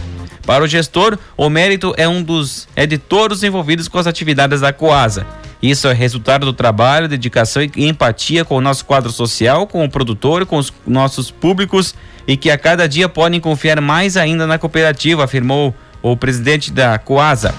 Para 0.48 0.64
o 0.64 0.68
gestor, 0.68 1.20
o 1.36 1.50
mérito 1.50 1.94
é 1.98 2.08
um 2.08 2.24
dos 2.24 2.70
é 2.74 2.86
de 2.86 2.98
todos 2.98 3.44
envolvidos 3.44 3.90
com 3.90 4.00
as 4.00 4.08
atividades 4.08 4.62
da 4.62 4.72
Coasa. 4.72 5.28
Isso 5.62 5.90
é 5.90 5.94
resultado 5.94 6.46
do 6.46 6.54
trabalho, 6.54 7.10
dedicação 7.10 7.62
e 7.62 7.86
empatia 7.86 8.46
com 8.46 8.56
o 8.56 8.62
nosso 8.62 8.86
quadro 8.86 9.12
social, 9.12 9.68
com 9.68 9.84
o 9.84 9.90
produtor, 9.90 10.46
com 10.46 10.56
os 10.56 10.72
nossos 10.88 11.30
públicos 11.30 11.94
e 12.26 12.38
que 12.38 12.50
a 12.50 12.58
cada 12.58 12.88
dia 12.88 13.10
podem 13.10 13.42
confiar 13.42 13.82
mais 13.82 14.16
ainda 14.16 14.48
na 14.48 14.58
cooperativa, 14.58 15.26
afirmou 15.26 15.76
o 16.02 16.16
presidente 16.16 16.72
da 16.72 16.98
Coasa. 16.98 17.54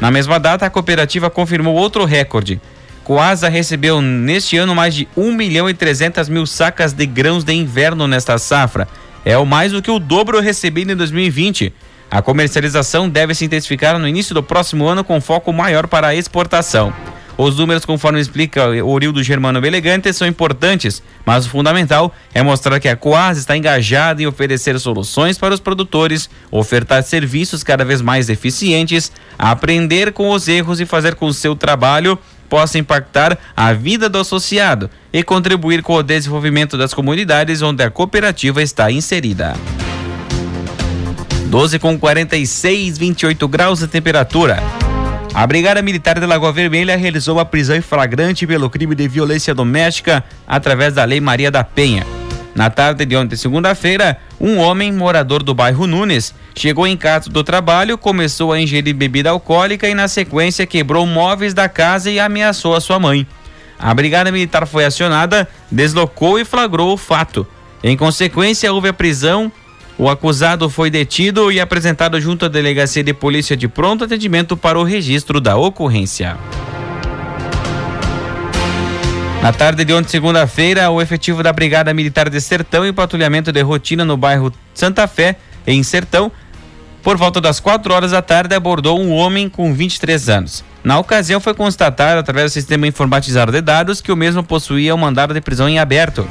Na 0.00 0.10
mesma 0.10 0.40
data, 0.40 0.66
a 0.66 0.70
cooperativa 0.70 1.30
confirmou 1.30 1.76
outro 1.76 2.04
recorde. 2.04 2.60
Coasa 3.04 3.48
recebeu 3.48 4.02
neste 4.02 4.56
ano 4.56 4.74
mais 4.74 4.96
de 4.96 5.06
1 5.16 5.32
milhão 5.32 5.70
e 5.70 5.74
300 5.74 6.28
mil 6.28 6.44
sacas 6.44 6.92
de 6.92 7.06
grãos 7.06 7.44
de 7.44 7.52
inverno 7.52 8.08
nesta 8.08 8.36
safra. 8.36 8.88
É 9.24 9.38
o 9.38 9.46
mais 9.46 9.70
do 9.70 9.80
que 9.80 9.92
o 9.92 10.00
dobro 10.00 10.40
recebido 10.40 10.90
em 10.90 10.96
2020. 10.96 11.72
A 12.12 12.20
comercialização 12.20 13.08
deve 13.08 13.34
se 13.34 13.46
intensificar 13.46 13.98
no 13.98 14.06
início 14.06 14.34
do 14.34 14.42
próximo 14.42 14.86
ano 14.86 15.02
com 15.02 15.18
foco 15.18 15.50
maior 15.50 15.86
para 15.86 16.08
a 16.08 16.14
exportação. 16.14 16.92
Os 17.38 17.56
números, 17.56 17.86
conforme 17.86 18.20
explica 18.20 18.68
o 18.68 18.90
Orildo 18.90 19.22
Germano 19.22 19.64
Elegante, 19.64 20.12
são 20.12 20.28
importantes, 20.28 21.02
mas 21.24 21.46
o 21.46 21.48
fundamental 21.48 22.14
é 22.34 22.42
mostrar 22.42 22.78
que 22.78 22.86
a 22.86 22.94
Coas 22.94 23.38
está 23.38 23.56
engajada 23.56 24.22
em 24.22 24.26
oferecer 24.26 24.78
soluções 24.78 25.38
para 25.38 25.54
os 25.54 25.60
produtores, 25.60 26.28
ofertar 26.50 27.02
serviços 27.02 27.64
cada 27.64 27.82
vez 27.82 28.02
mais 28.02 28.28
eficientes, 28.28 29.10
aprender 29.38 30.12
com 30.12 30.32
os 30.32 30.48
erros 30.48 30.80
e 30.80 30.84
fazer 30.84 31.14
com 31.14 31.24
que 31.24 31.30
o 31.30 31.34
seu 31.34 31.56
trabalho 31.56 32.18
possa 32.46 32.78
impactar 32.78 33.38
a 33.56 33.72
vida 33.72 34.10
do 34.10 34.18
associado 34.18 34.90
e 35.10 35.22
contribuir 35.22 35.82
com 35.82 35.94
o 35.94 36.02
desenvolvimento 36.02 36.76
das 36.76 36.92
comunidades 36.92 37.62
onde 37.62 37.82
a 37.82 37.90
cooperativa 37.90 38.62
está 38.62 38.90
inserida. 38.92 39.54
12 41.52 41.78
com 41.80 41.98
46, 41.98 42.96
28 42.96 43.46
graus 43.46 43.80
de 43.80 43.86
temperatura. 43.86 44.62
A 45.34 45.46
Brigada 45.46 45.82
Militar 45.82 46.18
de 46.18 46.24
Lagoa 46.24 46.50
Vermelha 46.50 46.96
realizou 46.96 47.38
a 47.38 47.44
prisão 47.44 47.76
em 47.76 47.82
flagrante 47.82 48.46
pelo 48.46 48.70
crime 48.70 48.94
de 48.94 49.06
violência 49.06 49.54
doméstica 49.54 50.24
através 50.46 50.94
da 50.94 51.04
Lei 51.04 51.20
Maria 51.20 51.50
da 51.50 51.62
Penha. 51.62 52.06
Na 52.54 52.70
tarde 52.70 53.04
de 53.04 53.14
ontem, 53.14 53.36
segunda-feira, 53.36 54.18
um 54.40 54.60
homem 54.60 54.90
morador 54.90 55.42
do 55.42 55.52
bairro 55.52 55.86
Nunes 55.86 56.34
chegou 56.54 56.86
em 56.86 56.96
casa 56.96 57.28
do 57.28 57.44
trabalho, 57.44 57.98
começou 57.98 58.50
a 58.50 58.58
ingerir 58.58 58.96
bebida 58.96 59.28
alcoólica 59.28 59.86
e, 59.86 59.94
na 59.94 60.08
sequência, 60.08 60.66
quebrou 60.66 61.06
móveis 61.06 61.52
da 61.52 61.68
casa 61.68 62.10
e 62.10 62.18
ameaçou 62.18 62.74
a 62.74 62.80
sua 62.80 62.98
mãe. 62.98 63.26
A 63.78 63.92
Brigada 63.92 64.32
Militar 64.32 64.66
foi 64.66 64.86
acionada, 64.86 65.46
deslocou 65.70 66.38
e 66.38 66.46
flagrou 66.46 66.94
o 66.94 66.96
fato. 66.96 67.46
Em 67.84 67.94
consequência, 67.94 68.72
houve 68.72 68.88
a 68.88 68.92
prisão 68.94 69.52
o 69.98 70.08
acusado 70.08 70.68
foi 70.70 70.90
detido 70.90 71.52
e 71.52 71.60
apresentado 71.60 72.20
junto 72.20 72.46
à 72.46 72.48
delegacia 72.48 73.04
de 73.04 73.12
polícia 73.12 73.56
de 73.56 73.68
pronto 73.68 74.04
atendimento 74.04 74.56
para 74.56 74.78
o 74.78 74.84
registro 74.84 75.40
da 75.40 75.56
ocorrência. 75.56 76.36
Na 79.42 79.52
tarde 79.52 79.84
de 79.84 79.92
ontem, 79.92 80.08
segunda-feira, 80.08 80.88
o 80.90 81.02
efetivo 81.02 81.42
da 81.42 81.52
Brigada 81.52 81.92
Militar 81.92 82.30
de 82.30 82.40
Sertão 82.40 82.86
em 82.86 82.92
patrulhamento 82.92 83.50
de 83.50 83.60
rotina 83.60 84.04
no 84.04 84.16
bairro 84.16 84.52
Santa 84.72 85.08
Fé, 85.08 85.36
em 85.66 85.82
Sertão, 85.82 86.30
por 87.02 87.16
volta 87.16 87.40
das 87.40 87.58
4 87.58 87.92
horas 87.92 88.12
da 88.12 88.22
tarde, 88.22 88.54
abordou 88.54 89.00
um 89.00 89.10
homem 89.10 89.48
com 89.48 89.74
23 89.74 90.28
anos. 90.28 90.64
Na 90.84 91.00
ocasião, 91.00 91.40
foi 91.40 91.54
constatado, 91.54 92.20
através 92.20 92.52
do 92.52 92.54
sistema 92.54 92.86
informatizado 92.86 93.50
de 93.50 93.60
dados, 93.60 94.00
que 94.00 94.12
o 94.12 94.16
mesmo 94.16 94.44
possuía 94.44 94.94
um 94.94 94.98
mandado 94.98 95.34
de 95.34 95.40
prisão 95.40 95.68
em 95.68 95.80
aberto. 95.80 96.24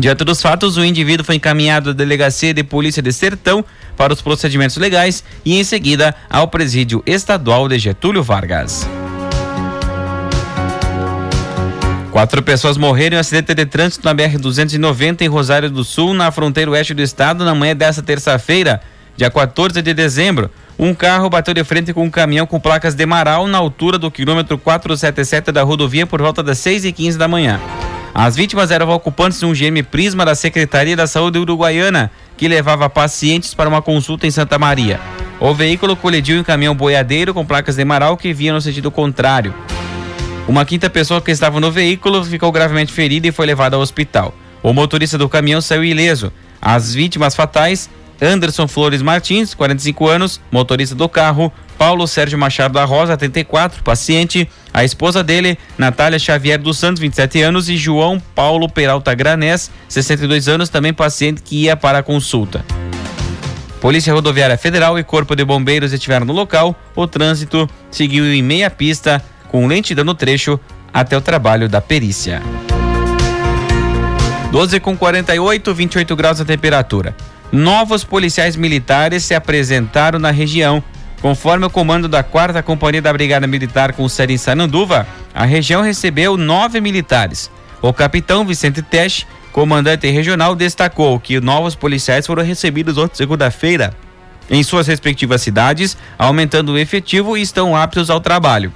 Diante 0.00 0.24
dos 0.24 0.40
fatos, 0.40 0.78
o 0.78 0.84
indivíduo 0.84 1.26
foi 1.26 1.34
encaminhado 1.34 1.90
à 1.90 1.92
delegacia 1.92 2.54
de 2.54 2.64
polícia 2.64 3.02
de 3.02 3.12
Sertão 3.12 3.62
para 3.98 4.14
os 4.14 4.22
procedimentos 4.22 4.78
legais 4.78 5.22
e 5.44 5.60
em 5.60 5.62
seguida 5.62 6.14
ao 6.30 6.48
presídio 6.48 7.02
estadual 7.04 7.68
de 7.68 7.78
Getúlio 7.78 8.22
Vargas. 8.22 8.88
Quatro 12.10 12.42
pessoas 12.42 12.78
morreram 12.78 13.18
em 13.18 13.20
acidente 13.20 13.54
de 13.54 13.66
trânsito 13.66 14.06
na 14.06 14.14
BR-290 14.14 15.20
em 15.20 15.28
Rosário 15.28 15.68
do 15.68 15.84
Sul, 15.84 16.14
na 16.14 16.30
fronteira 16.30 16.70
oeste 16.70 16.94
do 16.94 17.02
estado, 17.02 17.44
na 17.44 17.54
manhã 17.54 17.76
desta 17.76 18.02
terça-feira, 18.02 18.80
dia 19.18 19.30
14 19.30 19.82
de 19.82 19.92
dezembro. 19.92 20.50
Um 20.78 20.94
carro 20.94 21.28
bateu 21.28 21.52
de 21.52 21.62
frente 21.62 21.92
com 21.92 22.04
um 22.04 22.10
caminhão 22.10 22.46
com 22.46 22.58
placas 22.58 22.94
de 22.94 23.04
Marau 23.04 23.46
na 23.46 23.58
altura 23.58 23.98
do 23.98 24.10
quilômetro 24.10 24.56
477 24.56 25.52
da 25.52 25.62
rodovia 25.62 26.06
por 26.06 26.22
volta 26.22 26.42
das 26.42 26.56
6 26.56 26.86
e 26.86 26.92
15 26.92 27.18
da 27.18 27.28
manhã. 27.28 27.60
As 28.14 28.34
vítimas 28.34 28.70
eram 28.70 28.88
ocupantes 28.90 29.38
de 29.38 29.46
um 29.46 29.52
GM 29.52 29.82
Prisma 29.84 30.24
da 30.24 30.34
Secretaria 30.34 30.96
da 30.96 31.06
Saúde 31.06 31.38
Uruguaiana, 31.38 32.10
que 32.36 32.48
levava 32.48 32.90
pacientes 32.90 33.54
para 33.54 33.68
uma 33.68 33.80
consulta 33.80 34.26
em 34.26 34.30
Santa 34.30 34.58
Maria. 34.58 35.00
O 35.38 35.54
veículo 35.54 35.96
colidiu 35.96 36.36
em 36.36 36.40
um 36.40 36.44
caminhão 36.44 36.74
boiadeiro 36.74 37.32
com 37.32 37.46
placas 37.46 37.76
de 37.76 37.84
Marau 37.84 38.16
que 38.16 38.32
vinha 38.32 38.52
no 38.52 38.60
sentido 38.60 38.90
contrário. 38.90 39.54
Uma 40.48 40.64
quinta 40.64 40.90
pessoa 40.90 41.20
que 41.20 41.30
estava 41.30 41.60
no 41.60 41.70
veículo 41.70 42.24
ficou 42.24 42.50
gravemente 42.50 42.92
ferida 42.92 43.28
e 43.28 43.32
foi 43.32 43.46
levada 43.46 43.76
ao 43.76 43.82
hospital. 43.82 44.34
O 44.62 44.72
motorista 44.72 45.16
do 45.16 45.28
caminhão 45.28 45.60
saiu 45.60 45.84
ileso. 45.84 46.32
As 46.60 46.92
vítimas 46.92 47.34
fatais 47.34 47.88
Anderson 48.20 48.68
Flores 48.68 49.02
Martins, 49.02 49.54
45 49.54 50.08
anos, 50.08 50.40
motorista 50.50 50.94
do 50.94 51.08
carro, 51.08 51.52
Paulo 51.78 52.06
Sérgio 52.06 52.38
Machado 52.38 52.74
da 52.74 52.84
Rosa, 52.84 53.16
34, 53.16 53.82
paciente, 53.82 54.48
a 54.72 54.84
esposa 54.84 55.24
dele, 55.24 55.58
Natália 55.78 56.18
Xavier 56.18 56.58
dos 56.58 56.78
Santos, 56.78 57.00
27 57.00 57.40
anos, 57.40 57.68
e 57.68 57.76
João 57.76 58.20
Paulo 58.34 58.68
Peralta 58.68 59.14
Granés, 59.14 59.70
62 59.88 60.48
anos, 60.48 60.68
também 60.68 60.92
paciente 60.92 61.40
que 61.42 61.64
ia 61.64 61.76
para 61.76 61.98
a 61.98 62.02
consulta. 62.02 62.64
Polícia 63.80 64.12
Rodoviária 64.12 64.58
Federal 64.58 64.98
e 64.98 65.02
Corpo 65.02 65.34
de 65.34 65.42
Bombeiros 65.42 65.94
estiveram 65.94 66.26
no 66.26 66.34
local. 66.34 66.76
O 66.94 67.06
trânsito 67.06 67.68
seguiu 67.90 68.26
em 68.26 68.42
meia 68.42 68.68
pista, 68.68 69.22
com 69.48 69.66
lentidão 69.66 70.04
no 70.04 70.14
trecho, 70.14 70.60
até 70.92 71.16
o 71.16 71.20
trabalho 71.20 71.66
da 71.66 71.80
perícia. 71.80 72.42
12 74.52 74.80
com 74.80 74.94
48, 74.96 75.72
28 75.72 76.14
graus 76.14 76.40
a 76.40 76.44
temperatura. 76.44 77.16
Novos 77.52 78.04
policiais 78.04 78.54
militares 78.54 79.24
se 79.24 79.34
apresentaram 79.34 80.18
na 80.18 80.30
região. 80.30 80.82
Conforme 81.20 81.66
o 81.66 81.70
comando 81.70 82.08
da 82.08 82.22
4 82.22 82.62
Companhia 82.62 83.02
da 83.02 83.12
Brigada 83.12 83.46
Militar 83.46 83.92
com 83.92 84.08
sede 84.08 84.32
em 84.32 84.38
Sananduva, 84.38 85.06
a 85.34 85.44
região 85.44 85.82
recebeu 85.82 86.36
nove 86.36 86.80
militares. 86.80 87.50
O 87.82 87.92
capitão 87.92 88.46
Vicente 88.46 88.80
Tesch, 88.82 89.24
comandante 89.52 90.08
regional, 90.08 90.54
destacou 90.54 91.18
que 91.18 91.40
novos 91.40 91.74
policiais 91.74 92.26
foram 92.26 92.44
recebidos 92.44 92.96
ontem, 92.96 93.16
segunda-feira, 93.16 93.92
em 94.48 94.62
suas 94.62 94.86
respectivas 94.86 95.42
cidades, 95.42 95.96
aumentando 96.16 96.72
o 96.72 96.78
efetivo 96.78 97.36
e 97.36 97.42
estão 97.42 97.76
aptos 97.76 98.10
ao 98.10 98.20
trabalho. 98.20 98.72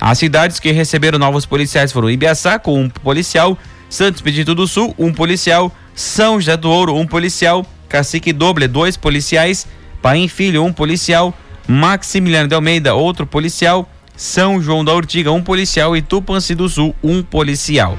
As 0.00 0.18
cidades 0.18 0.60
que 0.60 0.70
receberam 0.70 1.18
novos 1.18 1.44
policiais 1.44 1.92
foram 1.92 2.10
Ibiaçá, 2.10 2.58
com 2.58 2.80
um 2.80 2.88
policial, 2.88 3.58
Santos 3.90 4.22
Pedito 4.22 4.54
do 4.54 4.66
Sul, 4.66 4.94
um 4.98 5.12
policial, 5.12 5.72
São 5.94 6.40
José 6.40 6.56
do 6.56 6.70
Ouro, 6.70 6.96
um 6.96 7.06
policial, 7.06 7.66
Cacique 7.92 8.32
Doble, 8.32 8.66
dois 8.66 8.96
policiais, 8.96 9.66
Paim 10.00 10.26
Filho, 10.26 10.64
um 10.64 10.72
policial, 10.72 11.34
Maximiliano 11.68 12.48
de 12.48 12.54
Almeida, 12.54 12.94
outro 12.94 13.26
policial, 13.26 13.86
São 14.16 14.62
João 14.62 14.82
da 14.82 14.94
Ortiga, 14.94 15.30
um 15.30 15.42
policial 15.42 15.94
e 15.94 16.00
Tupanci 16.00 16.54
do 16.54 16.70
Sul, 16.70 16.96
um 17.02 17.22
policial. 17.22 17.98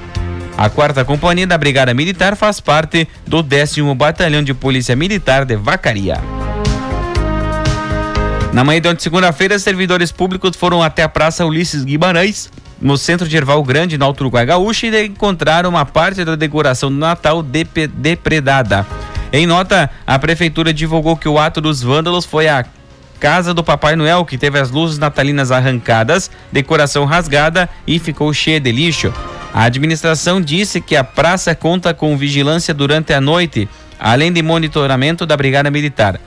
A 0.57 0.67
quarta 0.67 1.05
companhia 1.05 1.45
da 1.45 1.59
Brigada 1.59 1.93
Militar 1.93 2.35
faz 2.35 2.59
parte 2.59 3.07
do 3.27 3.43
décimo 3.43 3.93
Batalhão 3.93 4.41
de 4.41 4.51
Polícia 4.55 4.95
Militar 4.95 5.45
de 5.45 5.55
Vacaria. 5.55 6.19
Na 8.51 8.63
manhã 8.63 8.81
de 8.81 8.87
ontem, 8.87 9.03
segunda-feira, 9.03 9.59
servidores 9.59 10.11
públicos 10.11 10.57
foram 10.57 10.81
até 10.81 11.03
a 11.03 11.09
Praça 11.09 11.45
Ulisses 11.45 11.83
Guimarães, 11.83 12.49
no 12.81 12.97
centro 12.97 13.27
de 13.27 13.37
Erval 13.37 13.63
Grande, 13.63 13.95
no 13.95 14.05
Alto 14.05 14.21
Uruguai 14.21 14.45
Gaúcho, 14.45 14.87
e 14.87 15.05
encontraram 15.05 15.69
uma 15.69 15.85
parte 15.85 16.25
da 16.25 16.35
decoração 16.35 16.89
do 16.89 16.97
Natal 16.97 17.43
depredada. 17.43 18.87
Em 19.35 19.47
nota, 19.47 19.89
a 20.05 20.19
prefeitura 20.19 20.71
divulgou 20.71 21.17
que 21.17 21.27
o 21.27 21.39
ato 21.39 21.59
dos 21.59 21.81
vândalos 21.81 22.23
foi 22.23 22.47
a 22.47 22.63
casa 23.19 23.51
do 23.51 23.63
Papai 23.63 23.95
Noel, 23.95 24.23
que 24.25 24.37
teve 24.37 24.59
as 24.59 24.69
luzes 24.69 24.99
natalinas 24.99 25.51
arrancadas, 25.51 26.29
decoração 26.51 27.03
rasgada 27.03 27.67
e 27.87 27.97
ficou 27.97 28.31
cheia 28.31 28.59
de 28.59 28.71
lixo. 28.71 29.11
A 29.51 29.63
administração 29.63 30.39
disse 30.39 30.79
que 30.79 30.95
a 30.95 31.03
praça 31.03 31.55
conta 31.55 31.95
com 31.95 32.15
vigilância 32.15 32.75
durante 32.75 33.11
a 33.11 33.19
noite, 33.19 33.67
além 33.99 34.31
de 34.31 34.43
monitoramento 34.43 35.25
da 35.25 35.35
Brigada 35.35 35.71
Militar. 35.71 36.21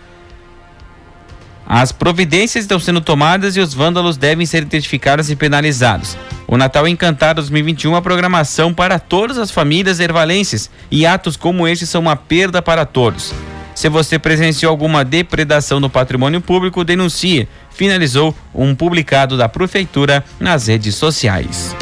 As 1.67 1.91
providências 1.91 2.65
estão 2.65 2.79
sendo 2.79 3.01
tomadas 3.01 3.57
e 3.57 3.61
os 3.61 3.75
vândalos 3.75 4.17
devem 4.17 4.47
ser 4.47 4.63
identificados 4.63 5.31
e 5.31 5.37
penalizados. 5.37 6.17
O 6.47 6.57
Natal 6.57 6.87
Encantado 6.87 7.43
2021 7.43 7.97
é 7.97 8.01
programação 8.01 8.73
para 8.73 9.01
todas 9.01 9.37
as 9.37 9.51
famílias 9.51 9.99
ervalenses 9.99 10.71
e 10.93 11.05
atos 11.05 11.37
como 11.37 11.67
este 11.67 11.85
são 11.85 12.03
uma 12.03 12.15
perda 12.15 12.63
para 12.63 12.87
todos. 12.87 13.35
Se 13.75 13.89
você 13.89 14.17
presenciou 14.17 14.71
alguma 14.71 15.05
depredação 15.05 15.81
no 15.81 15.91
patrimônio 15.91 16.41
público, 16.41 16.85
denuncie. 16.85 17.49
Finalizou 17.71 18.35
um 18.55 18.75
publicado 18.75 19.37
da 19.37 19.49
Prefeitura 19.49 20.25
nas 20.41 20.69
redes 20.69 20.95
sociais. 20.95 21.75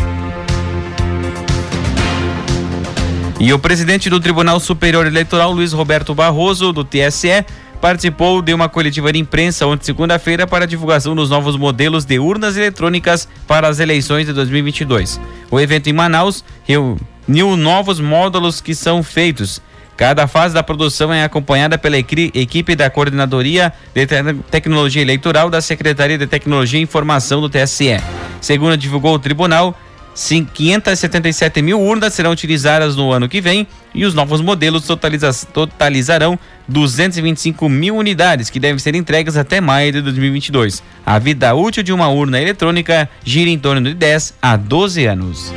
E 3.39 3.53
o 3.53 3.59
presidente 3.59 4.09
do 4.09 4.19
Tribunal 4.19 4.59
Superior 4.59 5.07
Eleitoral, 5.07 5.53
Luiz 5.53 5.73
Roberto 5.73 6.15
Barroso, 6.15 6.73
do 6.73 6.83
TSE, 6.83 7.45
participou 7.81 8.41
de 8.41 8.55
uma 8.55 8.69
coletiva 8.69 9.13
de 9.13 9.19
imprensa 9.19 9.67
ontem, 9.67 9.85
segunda-feira, 9.85 10.47
para 10.47 10.65
a 10.65 10.67
divulgação 10.69 11.15
dos 11.15 11.31
novos 11.31 11.57
modelos 11.57 12.05
de 12.05 12.19
urnas 12.19 12.57
eletrônicas 12.57 13.29
para 13.47 13.69
as 13.69 13.79
eleições 13.81 14.27
de 14.27 14.33
2022. 14.33 15.21
O 15.51 15.61
evento 15.61 15.89
em 15.89 15.93
Manaus 15.93 16.45
reuniu 16.65 17.57
novos 17.57 18.01
módulos 18.01 18.61
que 18.61 18.75
são 18.75 19.03
feitos. 19.03 19.61
Cada 19.97 20.27
fase 20.27 20.55
da 20.55 20.63
produção 20.63 21.13
é 21.13 21.23
acompanhada 21.23 21.79
pela 21.79 21.97
equipe 21.97 22.75
da 22.75 22.91
Coordenadoria 22.91 23.73
de 23.95 24.07
Tecnologia 24.51 25.03
Eleitoral 25.03 25.49
da 25.49 25.61
Secretaria 25.61 26.19
de 26.19 26.27
Tecnologia 26.27 26.81
e 26.81 26.83
Informação 26.83 27.41
do 27.41 27.49
TSE. 27.49 28.01
Segundo 28.41 28.77
divulgou 28.77 29.15
o 29.15 29.19
tribunal, 29.21 29.79
577 30.15 31.63
mil 31.63 31.81
urnas 31.81 32.15
serão 32.15 32.33
utilizadas 32.33 32.97
no 32.97 33.13
ano 33.13 33.29
que 33.29 33.41
vem 33.41 33.69
e 33.95 34.05
os 34.05 34.13
novos 34.13 34.41
modelos 34.41 34.85
totaliza 34.85 35.31
totalizarão 35.53 36.39
225 36.67 37.69
mil 37.69 37.97
unidades 37.97 38.51
que 38.51 38.59
devem 38.59 38.79
ser 38.79 38.95
entregues 38.95 39.37
até 39.37 39.61
maio 39.61 39.93
de 39.93 40.03
2022. 40.03 40.83
A 41.07 41.19
vida 41.19 41.55
útil 41.55 41.83
de 41.83 41.93
uma 41.93 42.09
urna 42.09 42.41
eletrônica 42.41 43.09
gira 43.25 43.49
em 43.49 43.59
torno 43.59 43.83
de 43.83 43.95
10 43.95 44.35
a 44.43 44.57
12 44.57 45.07
anos. 45.07 45.55